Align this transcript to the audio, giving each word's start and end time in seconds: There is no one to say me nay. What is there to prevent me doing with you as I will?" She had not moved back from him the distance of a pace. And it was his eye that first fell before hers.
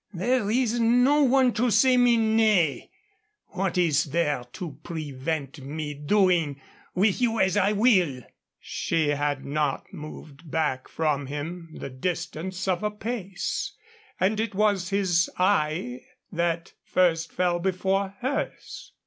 There 0.15 0.49
is 0.49 0.79
no 0.79 1.21
one 1.21 1.53
to 1.53 1.69
say 1.69 1.95
me 1.95 2.17
nay. 2.17 2.89
What 3.49 3.77
is 3.77 4.05
there 4.05 4.45
to 4.53 4.79
prevent 4.83 5.59
me 5.61 5.93
doing 5.93 6.59
with 6.95 7.21
you 7.21 7.39
as 7.39 7.55
I 7.55 7.73
will?" 7.73 8.23
She 8.59 9.09
had 9.09 9.45
not 9.45 9.93
moved 9.93 10.49
back 10.49 10.87
from 10.87 11.27
him 11.27 11.69
the 11.75 11.91
distance 11.91 12.67
of 12.67 12.81
a 12.81 12.89
pace. 12.89 13.73
And 14.19 14.39
it 14.39 14.55
was 14.55 14.89
his 14.89 15.29
eye 15.37 16.01
that 16.31 16.73
first 16.83 17.31
fell 17.31 17.59
before 17.59 18.15
hers. 18.21 18.93